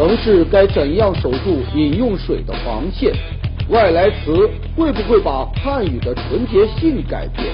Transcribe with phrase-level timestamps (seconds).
[0.00, 3.12] 城市该怎样守住饮用水的防线？
[3.68, 7.52] 外来词会不会把汉语的纯洁性改变？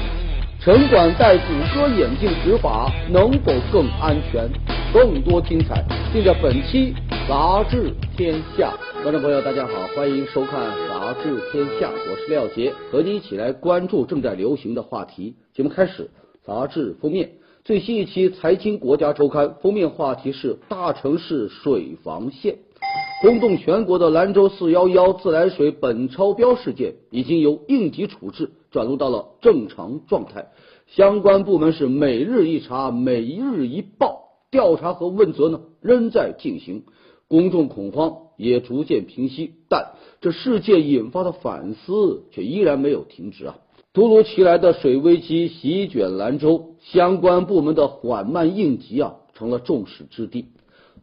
[0.60, 1.42] 城管戴谷
[1.74, 4.48] 歌眼镜执法能否更安全？
[4.94, 6.94] 更多精彩尽在本期
[7.28, 8.72] 《杂志天下》。
[9.02, 15.34] 观众朋友，大家好，欢迎收看《杂志天下》，我是廖杰，和你一起来关注正在流行的话题。
[15.52, 16.12] 节目开始，
[16.46, 17.28] 杂志封面
[17.66, 22.58] 最新一期《财经国家周刊》封面话题是“大城市水防线”。
[23.20, 30.46] 轰动全国的兰州四幺幺自来水苯超标事件，已经由应急处置转入到了正常状态。
[30.86, 36.84] 相关部门是每日一查，每日一报，调查和问责呢仍在进行。
[37.26, 43.58] 公众恐慌也逐渐平息，但这事件引发的反思却依然没有停止啊！
[43.96, 50.44] 突如其来的水危机席卷兰州，相关部门的缓慢应急啊成了众矢之的。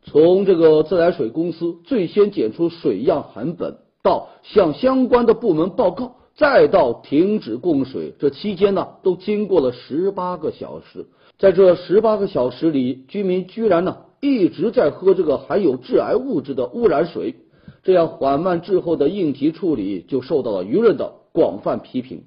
[0.04, 11.08] 从这个自来水公司最先检出水样含苯，到向相关的部门报告，再到停止供水，这期间呢都经过了十八个小时。
[11.40, 13.98] 在这十八个小时里，居民居然呢。
[14.22, 17.34] 一直在喝这个含有致癌物质的污染水，
[17.82, 22.22] 这样缓慢滞后的应急处理就受到了舆论的广泛批评。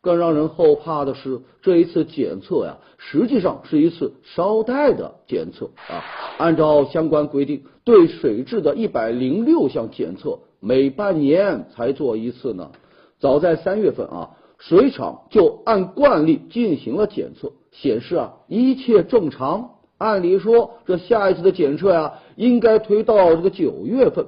[0.00, 6.04] 更让人后怕的是，这一次检测呀，实际上是一次捎带的检测啊。
[6.38, 12.70] 按照相关规定，对水质的一百零六项检测，每半年才做一次呢。
[13.18, 19.70] 早在三月份啊，水厂就按惯例进行了检测，显示啊一切正常。
[19.98, 24.26] 按理说，这下一次的检测呀，应该推到这个九月份。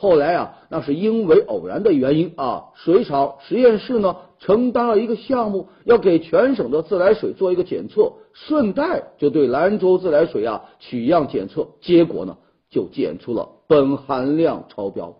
[0.00, 12.38] 后来啊，那是因为偶然的原因啊，水厂实验室呢承担了一个项目，要给全省的自来水做一个检测，顺带就对兰州自来水啊取样检测，结果呢
[12.70, 15.16] 就检出了苯含量超标。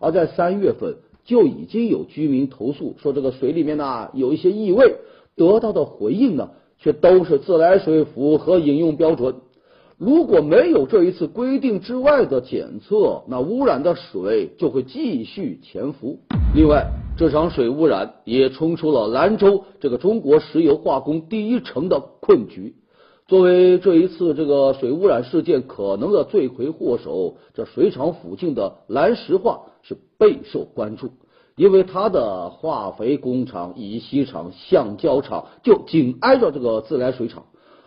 [0.00, 4.96] 而在三月份就已经有居民投诉说这个水里面呢有一些异味，
[5.36, 6.50] 得到的回应呢。
[6.84, 9.36] 却都是自来水符合饮用标准。
[9.98, 16.18] 如果没有这一次规定之外的检测，那污染的水就会继续潜伏。
[16.54, 22.74] 另外，这场水污染也冲出了兰州这个中国石油化工第一城的困局。
[23.28, 31.10] 作为这一次这个水污染事件可能的罪魁祸首，这水厂附近的兰石化是备受关注。
[31.54, 37.44] 因为它的化肥工厂、乙烯厂、橡胶厂就紧挨着这个自来水厂，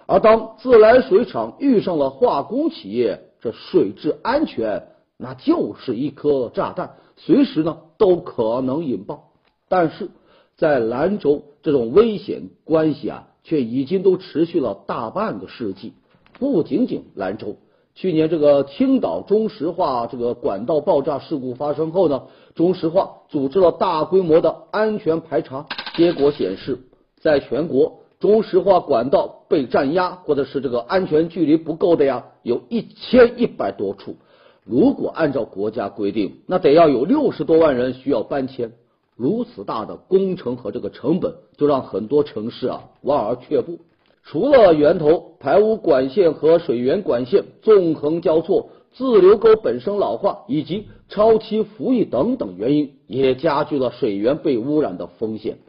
[0.07, 9.31] 而当自来水厂遇上了化工企业，这水质安全那就是一颗炸弹，随时呢都可能引爆。
[9.67, 10.09] 但是
[10.55, 15.93] 在兰州，这种危险关系啊，却已经都持续了大半个世纪。
[16.37, 17.57] 不仅仅兰州。
[17.95, 22.23] 去年这个青岛中石化这个管道爆炸事故发生后呢，
[22.53, 26.77] 中石化组织了大规模的安全排查，结果显示，
[27.21, 34.15] 在全国中石化管道被占压或者是这个安全距离不够的呀，有一千一百多处。
[34.63, 38.71] 如果按照国家规定，那得要有六十多万人需要搬迁。
[39.15, 43.79] 如此大的工程和这个成本，就让很多城市啊望而却步。
[44.23, 55.59] 除了源头排污管线和水源管线纵横交错、自流沟本身老化以及超期服役等等原因，也加剧了水源被污染的风险。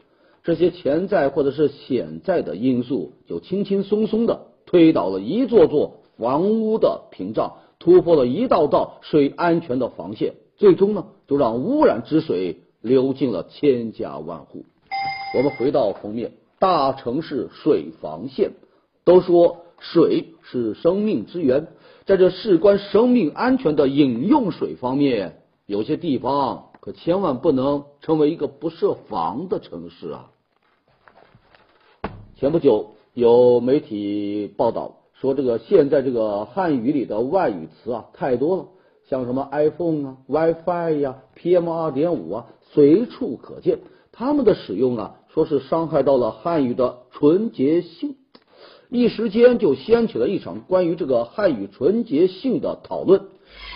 [0.47, 14.63] 这些潜在或者是潜在的因素，就轻轻松松的推倒了一座座房屋的屏障，突破了一道道水安全的防线，最终呢，就让污染之水流进了千家万户。
[15.35, 16.31] 我们回到封面。
[16.59, 18.51] 大城市水防线，
[19.03, 21.67] 都说水是生命之源，
[22.05, 30.31] 在这事关生命安全的饮用水方面，有些地方可千万不能成为一个不设防的城市啊！
[32.39, 38.65] 前不久有媒体报道说，这个现在这个汉语里的外语词啊太多了，
[39.09, 43.79] 像什么 iPhone 啊、WiFi 呀、PM 二点五啊，随处可见，
[44.11, 45.15] 他们的使用啊。
[45.29, 48.17] 说是伤害到了汉语的纯洁性，
[48.89, 53.23] 一时间就掀起了一场关于这个汉语纯洁性的讨论。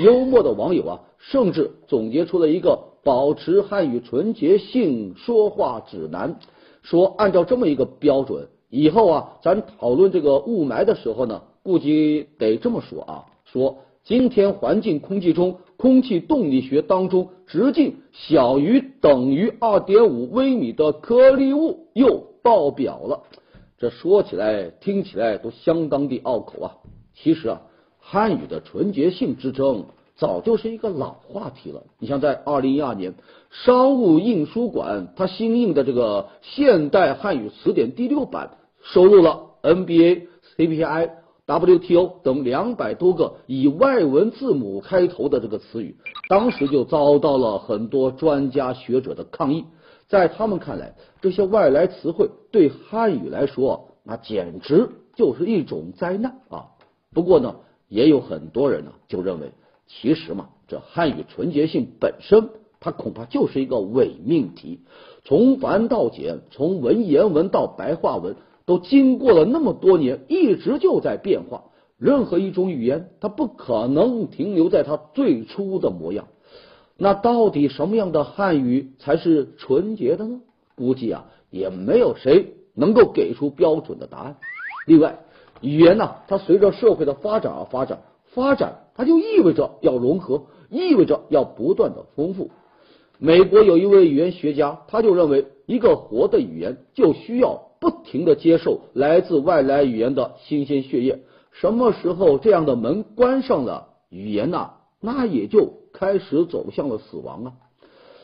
[0.04, 6.40] 幽默的网友啊，甚至总结出了一个保持汉语纯洁性说话指南，
[6.82, 13.78] 说按照这么一个标准，以后啊，咱讨论这个雾霾的时候呢，估计得这么说啊，说。
[14.04, 23.22] 今天环境空气中空气动力学当中直径小于等于二点五微米的颗粒物又爆表了。
[23.78, 26.78] 这说起来听起来都相当的拗口啊。
[27.14, 27.62] 其实啊，
[28.00, 29.86] 汉语的纯洁性之争
[30.22, 31.82] 早就是一个老话题了。
[31.98, 33.16] 你像在二零一二年，
[33.50, 38.52] 商务印书馆它新印的这个现代汉语词典第六版，
[38.84, 41.10] 收录了 NBA、CPI、
[41.48, 45.98] WTO 等两百多个以外文字母开头的这个词语，
[46.30, 49.66] 当时就遭到了很多专家学者的抗议。
[50.08, 56.78] 在他们看来，这些外来词汇对汉语来说，那简直就是一种灾难啊！
[57.12, 57.56] 不过呢，
[57.90, 59.52] 也有很多人呢就认为，
[59.94, 62.50] 其实嘛，这汉语纯洁性本身，
[62.80, 64.80] 它恐怕就是一个伪命题。
[65.26, 71.66] 从繁到简，从文言文到白话文，都经过了那么多年，一直就在变化。
[71.98, 76.28] 任何一种语言，它不可能停留在它最初的模样。
[76.98, 80.40] 那到底什么样的汉语才是纯洁的呢？
[80.76, 84.38] 估计啊，也没有谁能够给出标准的答案。
[84.88, 85.20] 另外，
[85.60, 88.00] 语言呢，它随着社会的发展而发展，
[88.34, 92.52] 发展它就意味着要融合，意味着要不断的丰富。
[93.18, 101.24] 美国有一位语言学家，他就认为，一个活的语言就需要不停的接受来自外来语言的新鲜血液。
[101.52, 105.82] 什么时候这样的门关上了，语言呢，那也就。
[105.94, 107.54] 开始走向了死亡啊！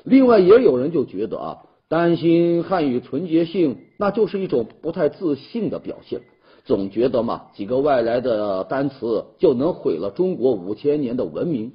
[0.06, 1.58] 另外，也有人就觉得啊，
[1.90, 6.22] 担心汉语纯洁性，那就是一种不太自信的表现。
[6.68, 11.72] 总觉得嘛，几个外来的单词就能毁了中国五千年的文明。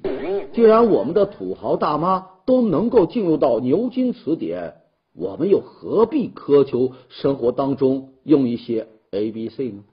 [0.53, 4.75] 既然我们的土豪大妈都能够进入到牛津词典，
[5.15, 9.83] 我们又何必苛求生活当中用一些 A B C 呢？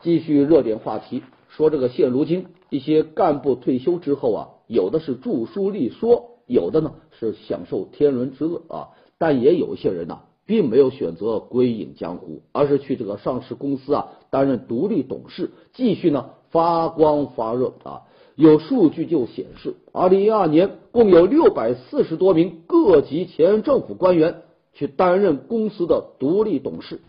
[0.00, 1.22] 继续热点话题。
[1.50, 18.02] 说这个现如今一些干部退休之后啊，有的是著书立说，有的呢是享受天伦之乐啊，但也有一些人呢，并没有选择归隐江湖，而是去这个上市公司啊担任独立董事，继续呢发光发热啊。
[18.36, 24.42] 有数据就显示，二零一二年共有六百四十多名各级前政府官员
[24.72, 27.00] 去担任公司的独立董事。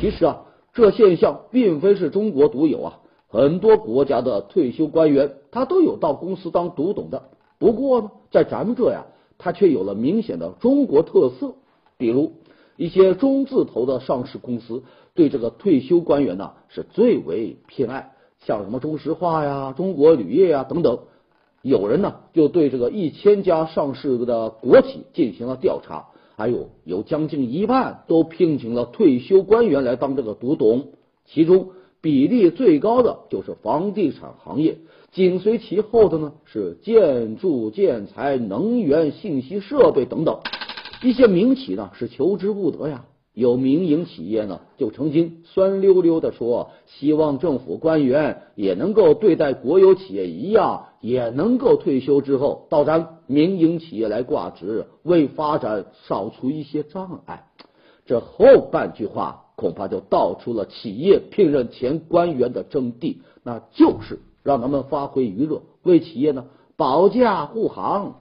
[0.00, 0.42] 其实啊，
[0.74, 3.00] 这现象并非是中国独有啊。
[3.28, 7.22] 很多国家的退休官员，他都有到公司当独董的。
[7.58, 9.06] 不过呢，在咱们这呀，
[9.38, 11.54] 他却有了明显的中国特色。
[11.96, 12.32] 比如
[12.80, 14.82] 一些中字头的上市公司，
[15.12, 21.00] 对这个退休官员呢是最为偏爱，像什么中石化呀、中国铝业呀等等。
[21.60, 26.06] 有人呢就对这个一千家上市的国企进行了调查，
[26.38, 30.86] 还有有将近一半都聘请了退休官员来当这个独董，
[31.26, 31.72] 其中。
[32.02, 34.78] 比例最高的就是房地产行业，
[35.12, 40.40] 紧随其后的呢是建筑建材、能源、信息设备等等。
[41.02, 57.46] 一些民企呢是求之不得呀，有民营企业呢就曾经酸溜溜的说，希望政府官员也能够对待国有企业一样，也能够退休之后到咱民营企业来挂职，为发展扫除一些障碍。
[58.06, 59.46] 这后半句话。
[59.60, 66.46] 恐怕就道出了企业聘任前官员的真谛，那就是让他们发挥余热，为企业呢
[66.78, 68.14] 保驾护航。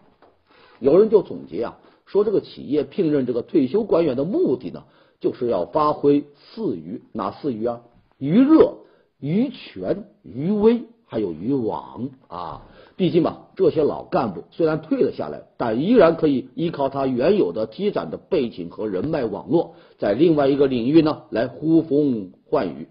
[0.81, 1.79] 有人就总结啊，
[2.11, 4.85] 说这个企业聘任这个退休官员的目的呢，
[5.19, 7.81] 就是要发挥四余，哪四余啊？
[8.17, 8.77] 余热、
[9.19, 12.63] 余权、余威，还有余网啊。
[12.97, 22.87] 毕竟嘛，这些老干部虽然退了下来，但依然可以依靠他原有的积攒的背景和人脉网络，在另外一个领域呢来呼风唤雨，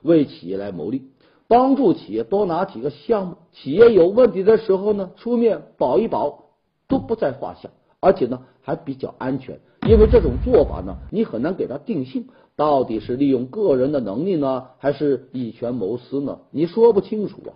[0.00, 1.02] 为企业来谋利，
[1.48, 3.36] 帮助企业多拿几个项目。
[3.52, 6.44] 企业有问题的时候呢，出面保一保
[6.88, 7.68] 都不在话下，
[8.00, 9.58] 而且呢还比较安全。
[9.86, 16.38] 因为这种做法呢，你很难给他定性，到底是利用个人的能力呢，还是以权谋私呢？
[16.50, 17.52] 你说不清楚啊。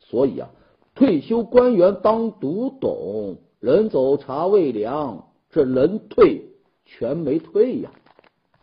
[0.00, 0.50] 所以啊。
[0.94, 6.46] 退休官员当独董，人走茶未凉，这人退
[6.86, 7.90] 权没退呀。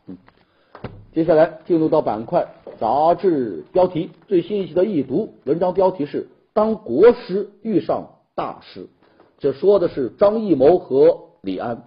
[0.07, 0.17] 嗯，
[1.13, 2.47] 接下来进入到板块
[2.79, 8.85] 杂志标题最新一期的易读文章标题是《当国师遇上大师》，
[9.37, 11.83] 这说的是张艺谋和李安，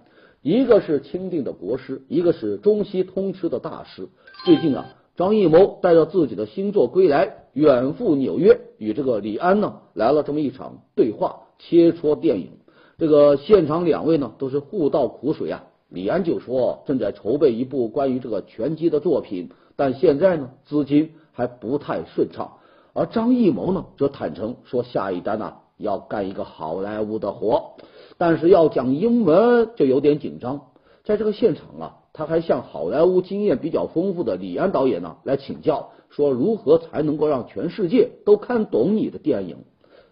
[0.47, 4.07] 一个是钦定的国师，一个是中西通吃的大师。
[4.45, 4.85] 最近啊。
[5.17, 12.51] 张艺谋带着自己的新作归来，远赴纽约，与这个李安呢来了这么一场对话，切磋电影。
[12.97, 15.65] 这个现场两位呢都是互道苦水啊。
[15.89, 22.53] 李安就说正在筹备一部关于这个拳击的作品，但现在呢资金还不太顺畅。
[22.93, 27.73] 而张艺谋呢则坦诚说下一单呢要干一个好莱坞的活，
[28.17, 30.61] 但是要讲英文就有点紧张。
[31.03, 31.97] 在这个现场啊。
[32.13, 39.57] 他还向好莱坞经验比较丰富的李安导演呢来请教，说如何才能够让全世界都看懂你的电影。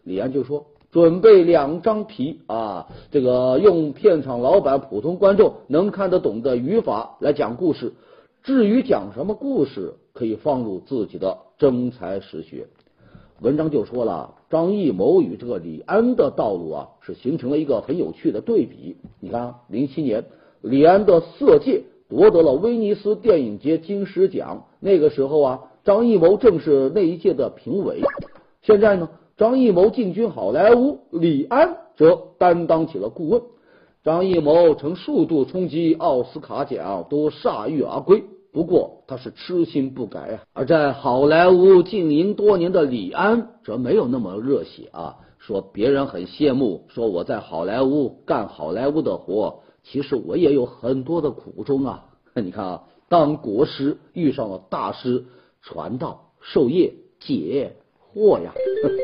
[0.04, 0.68] 李安就说。
[0.92, 7.92] 准备两张皮啊，这个用片场老板、普通观众能看得懂的语法来讲故事。
[8.44, 12.68] 至于讲什么故事，可以放入自己的真才实学。
[13.42, 18.96] 文章就说了，张艺谋与这个李安的道路啊，是形成了一个很有趣的对比。
[19.20, 20.24] 你看，零七年
[20.62, 28.02] 李安的《色戒》夺得了威尼斯电影节金狮奖，那个时候啊，张艺谋正是那一届的评委。
[28.62, 29.10] 现在呢？
[29.38, 33.42] 张艺谋进军好莱坞，李安则担当起了顾问。
[34.02, 38.24] 张艺谋曾数度冲击奥斯卡奖，都铩羽而归。
[38.56, 40.44] 不过他是痴心不改啊。
[40.54, 52.06] 而在好莱坞经营多年的李安则没有那么热血啊，说别人很羡慕，说我在好莱坞干好莱坞的活，其实我也有很多的苦衷啊。
[52.34, 55.26] 你看啊，当国师遇上了大师，
[55.62, 57.76] 传道授业解
[58.14, 58.54] 惑呀。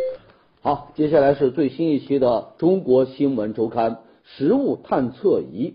[0.64, 3.92] 好，接下来是最新一期的《中国新闻周刊》
[4.24, 5.74] 食物探测仪。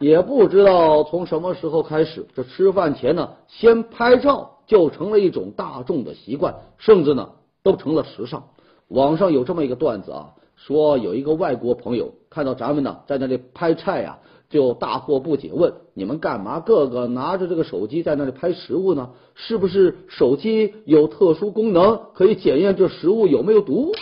[0.00, 7.28] 也不知道从什么时候开始，这吃饭前呢，先拍照就成了一种大众的习惯，甚至呢，
[7.62, 8.42] 都成了时尚。
[8.88, 16.60] 网上有这么一个段子啊，说有一个外国朋友看到咱们呢在那里拍菜呀，就大惑不解，问你们干嘛？
[16.60, 19.10] 个个拿着这个手机在那里拍食物呢？
[19.34, 23.92] 是不是手机有特殊功能，可以检验这食物有没有毒？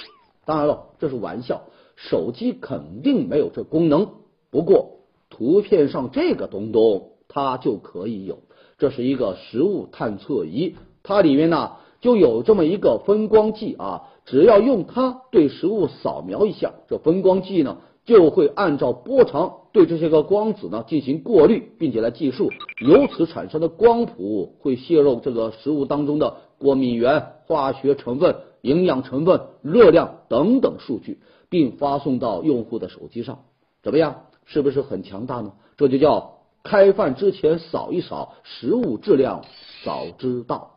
[0.44, 1.62] 当然了，这是玩笑，
[1.96, 4.06] 手机肯定没有这功能。
[4.50, 4.97] 不过
[5.38, 8.40] 图片上这个东东它就可以有，
[8.76, 28.34] 这是一个食物探测仪，它里面呢就有这么一个分光计啊，只要用它对食物扫描一下，这分光计呢就会按照波长对这些个光子呢进行过滤，并且来计数，由此产生的光谱会泄露这个食物当中的过敏原、化学成分。
[28.60, 33.44] 营养成分、热量等等数据，并发送到用户的手机上，
[33.84, 34.22] 怎么样？
[34.50, 35.52] 是不是很强大呢？
[35.76, 39.44] 这就叫开饭之前扫一扫，食物质量
[39.84, 40.70] 早知道。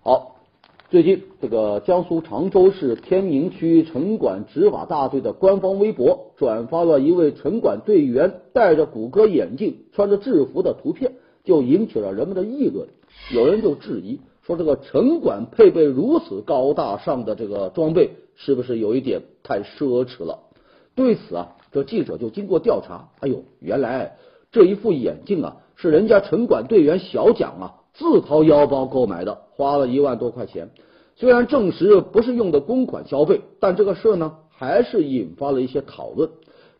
[0.00, 0.36] 好，
[0.90, 12.86] 最近这个江苏常州市天宁区城管执法大队的官方微博转发了一位城管队员戴着谷歌眼镜、穿着制服的图片，就引起了人们的议论。
[13.34, 20.40] 有人就质疑说，这个城管配备如此高大上的这个装备，是不是有一点太奢侈了？
[20.96, 24.16] 对此啊，这记者就经过调查，哎呦，原来
[24.50, 30.70] 这一副眼镜啊，是人家城管队员小蒋啊自掏腰包购买的，花了一万多块钱。
[31.16, 36.30] 虽然证实不是用的公款消费，但这个事呢，还是引发了一些讨论。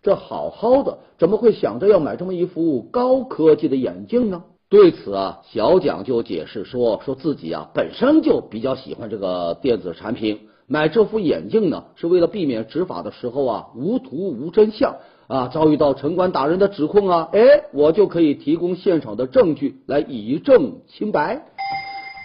[0.02, 4.44] 这好好的，怎么会想着要买这么一副高科技的眼镜呢？
[4.68, 17.40] 对此啊，小蒋就解释说，说自己啊本身就比较喜欢这个电子产品，买这副眼镜呢是为了避免执法的时候啊无图无真相啊，遭遇到城管打人的指控啊，哎，
[17.72, 21.46] 我就可以提供现场的证据来以证清白。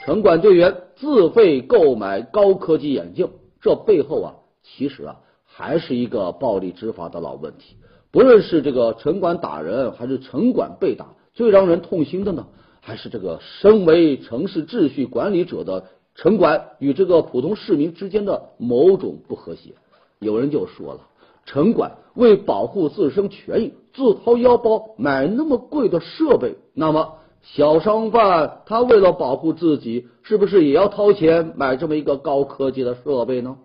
[0.05, 3.29] 城管队员自费购买高科技眼镜，
[3.61, 7.75] 这背后啊其实啊还是一个暴力执法的老问题，
[8.11, 11.07] 不论是这个城管打人还是城管被打。
[11.33, 12.47] 最让人痛心的呢，
[12.81, 15.85] 还是这个身为城市秩序管理者的
[16.19, 19.71] 城管与这个普通市民之间的某种不和谐。
[20.19, 20.99] 有人就说了，
[21.45, 33.55] 城管为保护自身权益，自掏腰包买那么贵的设备，那么小商贩他为了保护自己，是不是也要掏钱买这么一个高科技的设备呢？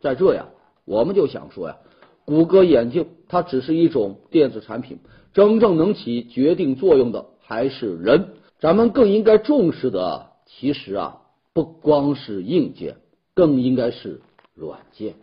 [0.00, 0.46] 在这呀，
[0.86, 1.76] 我们就想说呀，
[2.24, 5.00] 谷歌眼镜它只是一种电子产品。
[5.34, 8.28] 真正能起决定作用的还是人，
[8.60, 11.18] 咱们更应该重视的，其实啊，
[11.52, 12.96] 不光是硬件，
[13.34, 14.20] 更应该是
[14.54, 15.14] 软件。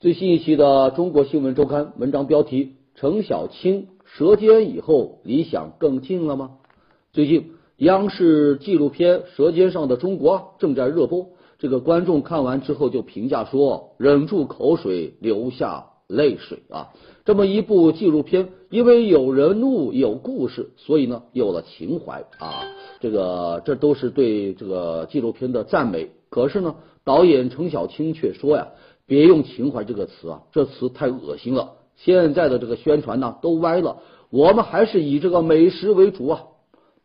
[0.00, 6.58] 最新一期的《中国新闻周刊》文章标题：程小青舌尖以后，理想更近了吗？
[7.12, 16.90] 最近央视纪录片《舌尖上的中国》正在热播，这个观众看完之后就评价说：忍住口水，流下泪水啊。
[17.24, 22.64] 这么一部纪录片，因为有人物有故事，所以呢有了情怀啊。
[23.00, 26.10] 这个这都是对这个纪录片的赞美。
[26.28, 28.68] 可是呢，导演程小青却说呀
[29.06, 31.72] ：“别用情怀这个词啊，这词太恶心了。
[31.96, 33.98] 现在的这个宣传呢都歪了，
[34.30, 36.42] 我们还是以这个美食为主啊。”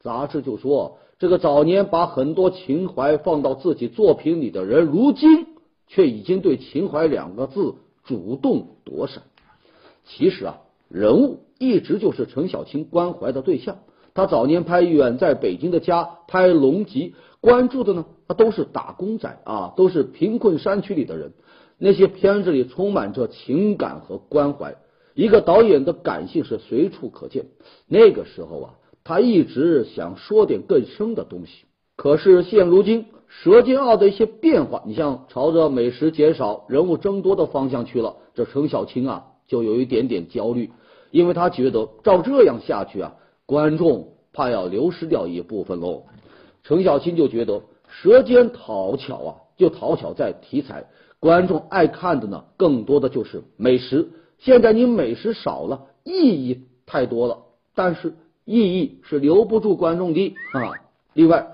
[0.02, 5.48] 杂志就说，这个早年把很多情怀放到自己作品里的人，如今
[5.88, 9.24] 却已经对情怀两个字主动躲闪。
[10.10, 13.78] 其实啊，人物一直就是陈小青关怀的对象。
[14.16, 21.34] 他早年拍《远在北京的家》，拍《龙脊》，关注的呢，他都是打工仔啊，都是贫困山区里的人。
[21.78, 24.76] 那些片子里充满着情感和关怀，
[25.14, 27.46] 一个导演的感性是随处可见。
[27.88, 28.74] 那个时候啊，
[29.04, 31.66] 他一直想说点更深的东西。
[31.96, 40.72] 可是现如今，《舌尖二》的一些变化，你像朝着美食减少、人物增多的方向去了，这陈小青啊，就有一点点焦虑，
[41.12, 43.16] 因为他觉得照这样下去啊。
[43.46, 46.04] 观众怕要流失掉一部分喽，
[46.64, 50.86] 程小青就觉得《舌尖》讨巧啊，就讨巧在题材，
[51.20, 54.10] 观众爱看的呢，更多的就是美食。
[54.38, 57.40] 现在你美食少了，意义太多了，
[57.74, 58.14] 但是
[58.46, 60.74] 意义是留不住观众的啊。
[61.14, 61.48] 另外，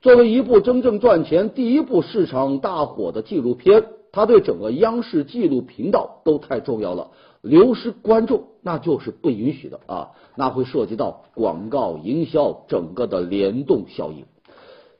[0.00, 7.10] 作为一部真正赚钱、第一部市场大火的纪录片，它对整个央视纪录频道都太重要了。
[7.42, 14.24] 流失观众那就是不允许的啊，那会涉及到广告营销整个的联动效应。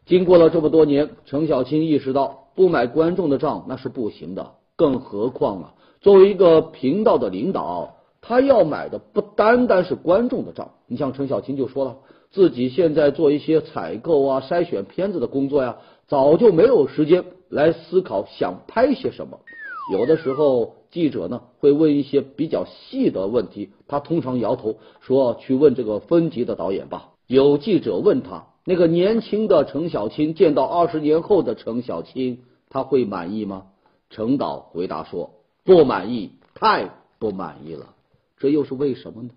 [0.04, 10.72] 经过了这么多年，程小青意识到不买观众的账那是不行的，更何况啊，作为一个频道的领导，他要买的不单单是观众的账。
[10.88, 11.98] 你像程小青就说了，
[12.32, 15.76] 自己现在做一些采购啊、筛选片子的工作呀，
[16.08, 19.38] 早就没有时间来思考想拍些什么。
[19.90, 33.64] 有的时候，记者呢会问一些比较细的问题，他通常摇头说：“去问这个分级的导演吧。”有记者问他：“那个年轻的程小青见到二十年后的程小青，他会满意吗？”
[34.08, 35.30] 程导回答说
[35.64, 37.86] ：“不满意，太不满意了。”
[38.38, 39.30] 这又是为什么呢？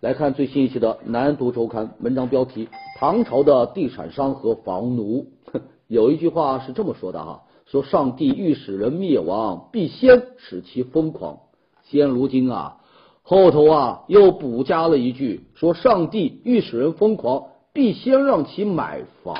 [0.00, 2.68] 来看最新一期的《南都周刊》文章标题：
[2.98, 5.26] 唐朝的地产商和房奴。
[5.88, 11.38] 有一句话是这么说的哈，说上帝欲使人灭亡，必先使其疯狂。
[11.84, 12.78] 现如今啊，
[13.22, 19.36] 后头啊又补加了一句，说上帝欲使人疯狂，必先让其买房。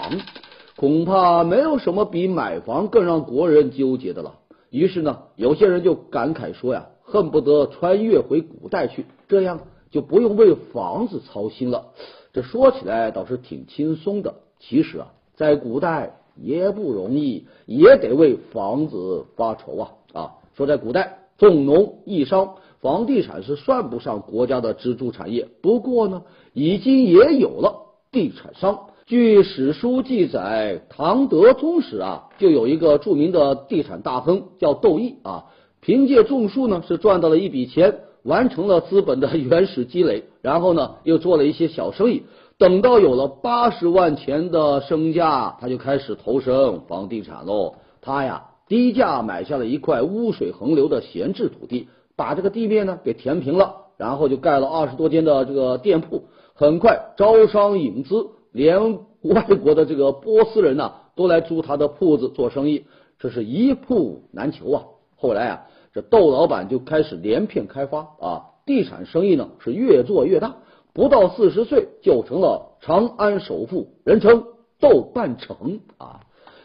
[0.77, 4.35] 恐怕没有什么比买房更让国人纠结的了。
[4.71, 11.87] 于是呢，有些人就感慨说呀，恨不得穿越回古代去，这样就不用为房子操心了。
[12.33, 14.35] 这说起来倒是挺轻松的。
[14.61, 16.16] 其实啊，在古代。
[16.41, 20.31] 也不容易，也得为房子发愁啊啊！
[20.55, 25.49] 说在古代，重农抑商，房地产是算不上国家的支柱产业。
[25.63, 26.23] 不过呢，
[26.53, 28.87] 已经也有了地产商。
[29.07, 35.45] 据史书记载，唐德宗时啊，就有一个著名的地产大亨叫窦毅啊，
[35.81, 42.23] 凭借种树呢，是赚到了一笔钱，完成了资本的 原始积累，然后呢，又做了一些小生意。
[42.59, 47.75] 等到有了八十万钱的身价，他就开始投身房地产喽。
[48.01, 62.87] 他呀，低价买下了一块污水横流的闲置土地，把这个地面呢给填平了，然后就盖了二十多间的这个店铺，很快招商引资，连外国的这个波斯人呢都来租他的铺子做生意，
[63.19, 64.85] 这是一铺难求啊。
[65.17, 70.57] 后来啊，这窦老板就开始连片开发啊，地产生意呢是越做越大。
[70.97, 74.45] 不到四十岁就成了长安首富，人称
[74.81, 76.21] 豆瓣城啊。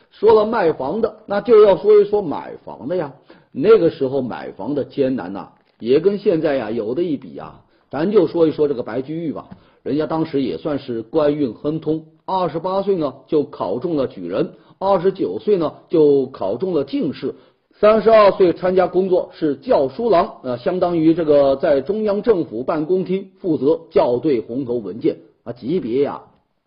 [0.10, 3.12] 说了卖房的，那就要说一说买房的呀。
[3.52, 7.60] 那个时候买房的艰难呐，也跟现在呀有的一比呀。
[7.90, 9.50] 咱就说一说这个白居易吧，
[9.84, 17.36] 人家当时也算是官运亨通，二十八岁呢就考中了举人，二十九岁呢就考中了进士。
[17.82, 26.22] 三十二岁参加工作是校书郎，呃，相当于这个在中央政府办公厅负责校对红头文件啊，级别呀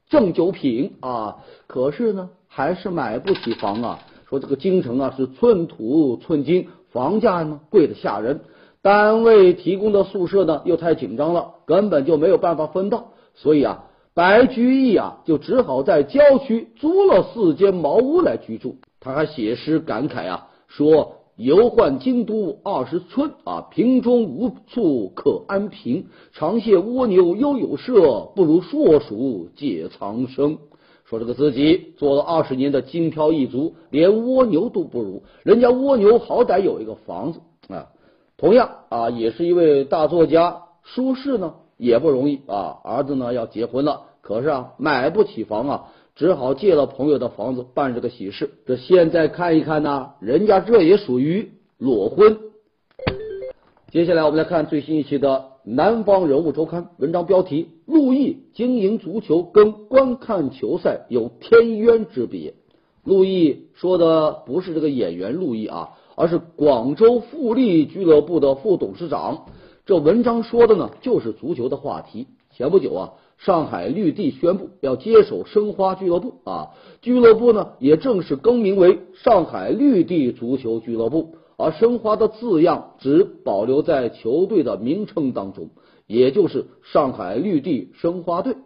[0.08, 1.36] 正九品啊。
[1.68, 4.00] 可是呢，还是买不起房啊。
[4.28, 8.40] 说这个京城啊是寸土寸金，房价呢贵的吓人，
[8.82, 13.12] 单位提供的宿舍呢又太紧张了，根本就没有办法分到。
[13.36, 18.78] 所以啊，白居易啊就只好在郊区租了四间茅屋来居住。
[18.98, 20.48] 他还写诗感慨啊。
[20.76, 26.06] 说游宦京都二十春啊，瓶中无处可安平。
[26.32, 30.58] 长羡蜗牛悠有舍，不如硕鼠解藏生。
[31.04, 35.22] 说这个自己做了二十年的精挑一族，连蜗牛都不如。
[35.44, 37.86] 人家蜗牛好歹有一个房子啊。
[38.36, 42.80] 同样啊，也是一位大作家，舒适呢也不容易啊。
[42.82, 45.84] 儿子呢要结婚了，可是啊买不起房啊。
[46.14, 48.50] 只好借了朋友的房子办这个喜事。
[48.66, 52.38] 这现在看一看呢，人家这也属于裸婚。
[53.90, 62.54] 接下来我们来看最新一期的《南方人物周刊》文章标题：陆毅经营足球跟观看球赛有天渊之别。
[63.02, 69.46] 陆毅说的不是这个演员陆毅啊，而是广州富力俱乐部的副董事长。
[69.84, 72.28] 这文章说的呢，就是足球的话题。
[72.56, 76.70] 前不久啊，上海绿地宣布要接手申花俱乐部啊，
[77.02, 85.70] 俱乐部呢也正式更名为上海绿地足球俱乐部，而申花的字样只保留在球队的名称当中，
[86.06, 88.56] 也就是上海绿地申花队。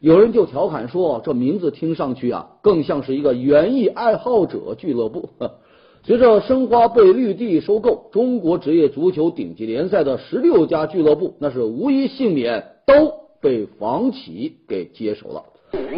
[0.00, 5.30] 有人就调侃说，这名字听上去啊，更像是一个园艺爱好者俱乐部。
[6.04, 15.44] 随着申花被绿地收购，中国职业足球顶级联赛的十六家俱乐部，那是无一幸免，都被房企给接手了。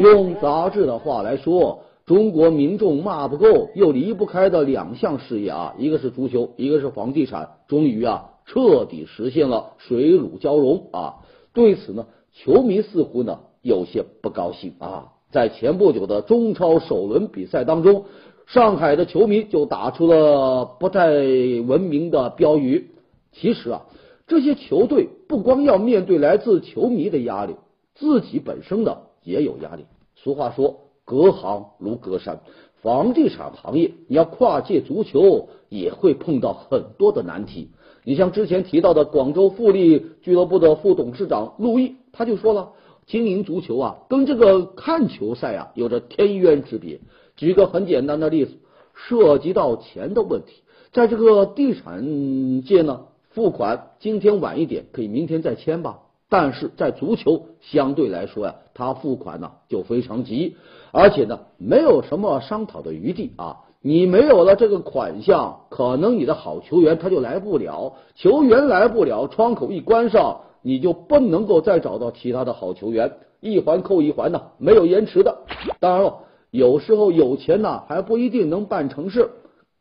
[0.01, 11.15] 用杂志的话来说，中国民众骂不够又离不开的两项事业啊，一个是足球，一个是房地产，终于啊，彻底实现了水乳交融啊。
[11.55, 13.39] 对此呢，球迷似乎呢。
[13.63, 15.09] 有些不高兴啊！
[15.33, 18.05] 在前不久的中超首轮比赛当中，
[18.47, 22.91] 上海的球迷就打出了不太文明的标语。
[23.33, 23.87] 其实啊，
[24.29, 27.57] 这些球队不光要面对来自球迷的压力，
[27.95, 29.87] 自己本身的也有压力。
[30.15, 32.41] 俗话说，隔行如隔山，
[32.83, 37.71] 房地产行业你要跨界足球，也会碰到很多的难题。
[38.05, 42.73] 你像之前提到的广州富力俱乐部的副董事长陆毅，他就说了。
[43.07, 46.99] 经营足球啊，跟这个看球赛啊有着天渊之别。
[47.37, 48.57] 举个很简单的例子，
[48.95, 53.03] 涉及到钱的问题，在这个地产界呢，
[53.37, 55.99] 付款今天晚一点可以明天再签吧。
[56.31, 60.57] 但是在足球相对来说呀，他付款呢就非常急，
[60.91, 63.59] 而且呢没有什么商讨的余地啊。
[63.83, 70.41] 你没有了这个款项，可能你的好球员他就来不了，球员来不了，窗口一关上。
[70.63, 75.43] 你就不能够再找到其他的好球员，一环扣一环呢，没有延迟的。
[75.79, 76.21] 当然了，
[76.51, 79.29] 有时候有钱呢还不一定能办成事。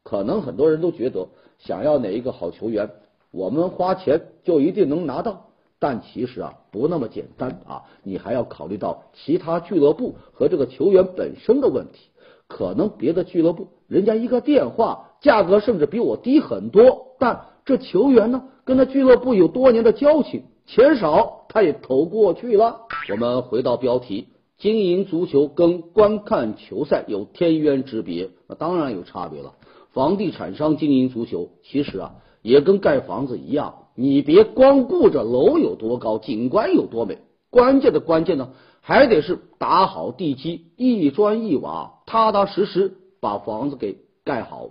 [0.03, 2.91] 可能很多人都觉得想要哪一个好球员，
[3.35, 12.09] 我们花钱就一定能拿到，但其实啊不那么简单啊，你还要考虑到其他俱乐部和这个球员本身的问题。
[12.47, 20.43] 可能别的俱乐部人家一个电话价格甚至比我低很多，但这球员呢跟他俱乐部有多年的交情。
[20.65, 22.81] 钱少，他也投过去了。
[23.11, 29.53] 我们回到标题，经营足球跟观看球赛有天渊之别，那当然有差别了。
[29.91, 37.17] 房地产商经营足球，其实啊，也跟盖房子一样，你别光顾着楼有多高，景观有多美，
[37.49, 38.49] 关键的关键呢，
[38.81, 44.69] 还得是打好地基，一砖一瓦，踏踏实实把房子给盖好。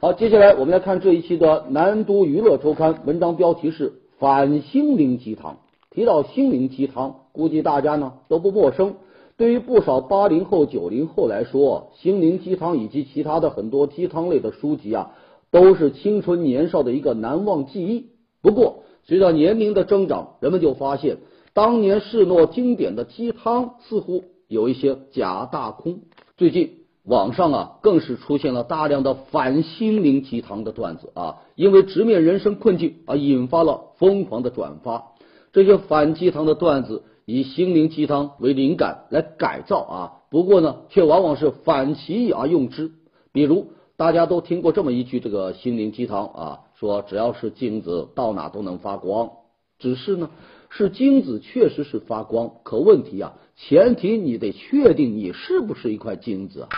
[0.00, 3.92] 好，接下来我们来看这一期的南都娱乐周刊，文章标题是。
[4.18, 5.58] 反心灵鸡汤，
[5.90, 8.94] 提到心灵鸡汤，估计大家呢都不陌生。
[9.36, 15.12] 对于不少八零后、九零后来说，心灵鸡汤以及其他的很多鸡汤类的书籍啊，
[15.50, 18.10] 都是青春年少的一个难忘记忆。
[18.42, 21.18] 不过，随着年龄的增长，人们就发现，
[21.54, 26.00] 当年世诺经典的鸡汤似乎有一些假大空。
[26.36, 26.70] 最近。
[27.08, 35.12] 网上啊，更是出现了大量的反心灵鸡汤的段子啊，因为直面人生困境而引发了疯狂的转发。
[35.52, 42.90] 这些反鸡汤的段子以心灵鸡汤为灵感来改造啊，不过呢，却往往是反其意而用之。
[43.32, 49.30] 比如大家都听过这么一句这个心灵鸡汤啊，说只要是金子，到哪都能发光。
[49.78, 50.30] 只是呢，
[50.68, 53.34] 是金子确实是发光，可问题啊。
[53.56, 56.68] 前提你得确定你是不是一块金子啊！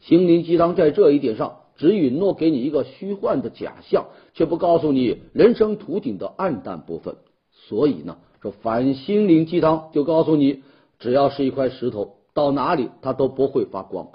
[0.00, 7.16] 心灵鸡汤在这一点上只允诺给你一个虚幻的假象，却不告诉你人生途景的暗淡部分。
[7.52, 10.62] 所以呢，这反心灵鸡汤就告诉你，
[10.98, 14.08] 只要是一块石头，到哪里它都不会发光。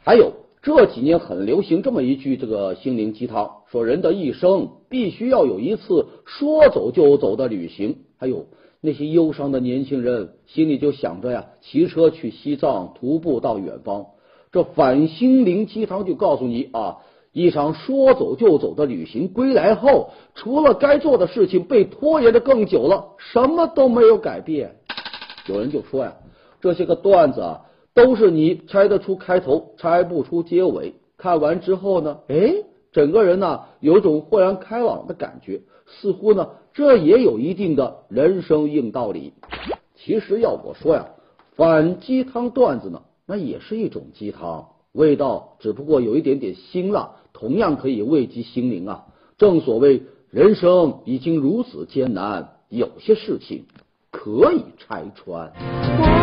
[0.00, 7.98] 还有这几年很流行这么一句这个心灵鸡汤，说人的一生必须要有一次说走就走的旅行。
[8.16, 8.46] 还有。
[8.80, 14.06] 那些忧伤的年轻人心里就想着呀，骑车去西藏，徒步到远方。
[14.52, 16.98] 这反心灵鸡汤就告诉你啊，
[17.32, 24.76] 一场说走就走的旅行归来后，除了该做的事情被拖延的更久了，什么都没有改变。
[25.48, 26.14] 有人就说呀，
[26.60, 27.62] 这些个段子啊，
[27.98, 30.94] 都是你猜得出开头，猜不出结尾。
[31.16, 32.54] 看完之后呢，哎，
[32.92, 36.50] 整个人呢有种豁然开朗的感觉，似乎呢。
[36.74, 39.32] 这也有一定的人生硬道理。
[39.96, 41.08] 其实要我说呀，
[41.56, 49.06] 反鸡汤段子呢，那也是一种鸡汤，味道只不过有一点点辛辣，同样可以慰藉心灵啊。
[49.38, 53.64] 正所谓人生已经如此艰难，有些事情
[54.12, 56.17] 可以拆穿。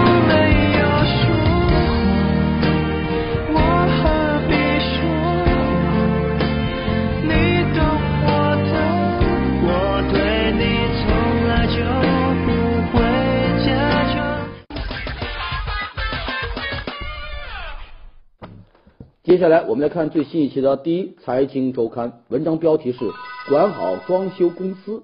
[19.35, 22.99] 接下来我们来看最新一期的第一财经周刊，文章标题是
[23.51, 25.03] “管好装修公司”。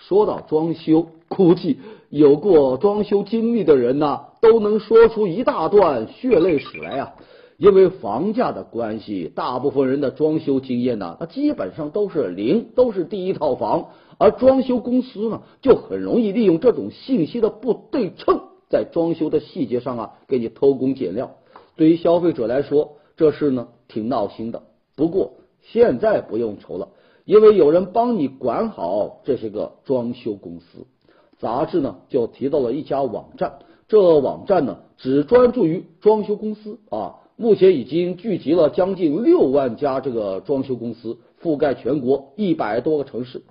[0.00, 7.12] 说到装修，估计有过装修经历的人呐，都能说出一大段血泪史来啊。
[7.58, 13.88] 因为房价的关系，大部分人的装修经验呢，那基本上都是零，都是第一套房。
[14.16, 21.32] 而装修公司呢，就很容易利用这种信息的不对称，在装修的细节上啊，给你偷工减料。
[21.76, 24.62] 对于消费者来说，这事呢挺闹心的，
[24.94, 26.88] 不过现在不用愁了，
[27.24, 30.86] 因为有人帮你管好这些个装修公司。
[31.38, 43.42] 杂志呢就提到了一家网站，这网站呢只专注于装修公司啊，目前已经聚集了将近六万家这个装修公司，覆盖全国一百多个城市。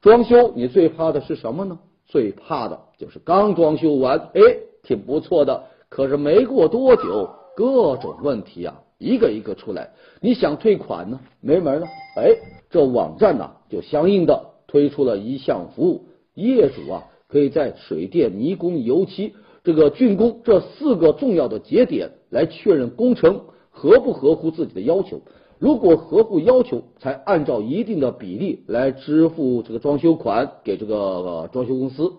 [0.00, 1.78] 装修你最怕的是什么呢？
[2.06, 4.40] 最怕的就是刚装修完，哎，
[4.82, 8.80] 挺不错的，可是没过多久，各种问题啊。
[8.98, 9.90] 一个一个出来，
[10.22, 11.86] 你想退款呢，没门了。
[12.16, 12.30] 哎，
[12.70, 25.20] 这网站呢就相应的推出了一项服务，业主啊可以在水电、泥工、油漆、这个竣工这四个重要的节点来确认工程合不合乎自己的要求。
[25.58, 32.12] 如果合乎要求，才按照一定的比例来支付这个装修款给这个装修公司。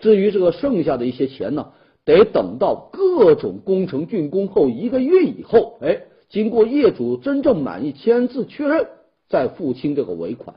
[0.00, 1.68] 至于这个剩下的一些钱呢，
[2.04, 6.02] 得等到各种工程竣工后一个月以后，哎。
[6.28, 8.88] 经过业主真正满意签字确认，
[9.28, 10.56] 再付清这个尾款。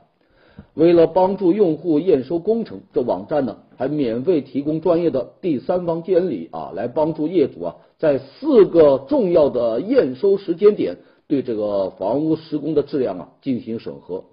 [0.74, 10.96] 为了帮助用户验收工程，这网站呢还免费提供专业的第三方监理啊，来帮助业主啊在四个重要的验收时间点
[11.28, 14.24] 对这个房屋施工的质量啊进行审核。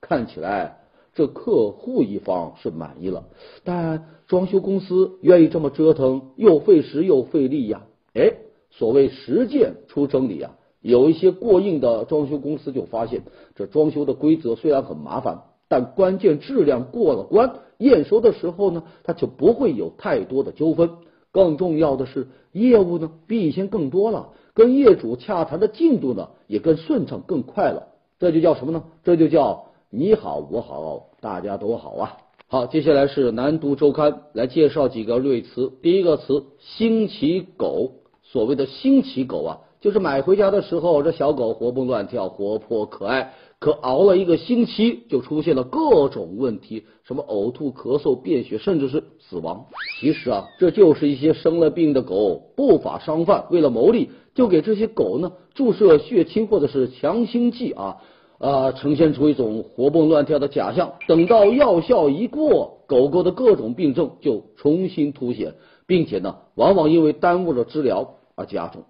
[0.00, 0.78] 看起来
[1.14, 3.24] 这客户一方是满意了，
[3.62, 7.82] 但装修公司愿意这么折腾，又费时又费力呀。
[8.14, 8.32] 哎，
[8.70, 10.56] 所谓实践出真理啊。
[10.80, 13.22] 有一些过硬的装修公司就发现，
[13.54, 20.90] 这装修的规则虽然很麻烦，但关键质量过了关，验收的时候呢，它就不会有太多的纠纷。
[21.30, 27.88] 更重要的是，业务呢比以前更多了，跟业主洽谈的进度呢也更顺畅、更快了。
[28.18, 28.84] 这就叫什么呢？
[29.04, 32.16] 这就叫你好我好大家都好啊！
[32.46, 35.70] 好，接下来是南都周刊来介绍几个瑞词。
[35.82, 37.92] 第一个词“新奇狗”，
[38.24, 39.60] 所谓的新奇狗啊。
[39.80, 49.66] 就是买回家的时候，这小狗活蹦乱跳、活泼可爱，可熬了一个星期，就出现了各种问题，什么呕吐、咳嗽、便血，甚至是死亡。
[50.00, 57.98] 其实啊，这就是一些生了病的狗，不法商贩为了牟利，就给这些狗呢注射血清或者是强心剂啊
[58.38, 60.94] 啊，呈现出一种活蹦乱跳的假象。
[61.06, 65.54] 等到药效一过，狗狗的各种病症就重新凸显，
[65.86, 68.82] 并且呢，往往因为耽误了治疗而加重。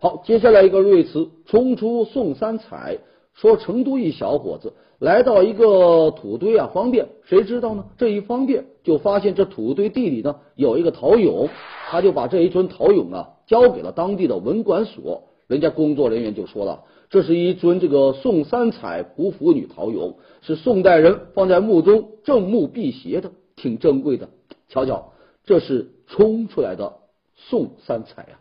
[0.00, 2.98] 好，接下来一个瑞词，冲出送三彩。
[3.34, 7.84] 说成都一小伙子来到一个土堆啊，方便，谁知道呢？
[7.96, 11.48] 这一方便，就发现这土堆地里呢有一个陶俑，
[11.88, 15.22] 他就把这一尊陶俑啊交给了当地的文管所。
[15.46, 24.28] 人家工作人员就说了，这是一尊这个宋三彩胡服女陶俑，是宋代人放在墓中正墓辟邪的，挺珍贵的。
[24.68, 25.12] 瞧瞧，
[25.44, 26.94] 这是冲出来的
[27.38, 28.34] 送三彩啊！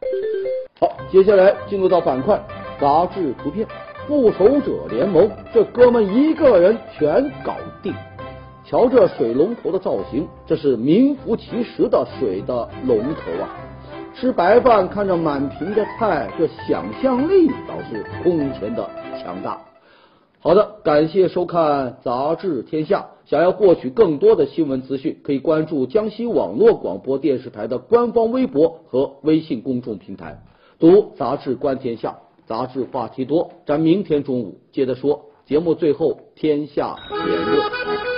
[0.79, 2.43] 好，接下来进入到板块
[2.81, 3.67] 杂志图片，
[4.07, 7.93] 复仇者联盟，这哥们一个人全搞定。
[8.65, 13.47] 瞧这水龙头的造型，这是名副其实的水的龙头啊！
[14.13, 18.89] 吃白饭看着满屏的菜，这想象力倒是空前的
[19.21, 19.61] 强大。
[20.39, 23.05] 好的，感谢收看杂志天下。
[23.29, 30.41] 想要获取更多的新闻资讯，可以关注江西网络广播电视台的官方微博和微信公众平台。
[30.79, 35.25] 读杂志观天下，杂志话题多，咱明天中午接着说。
[35.45, 38.16] 节目最后，天下言论。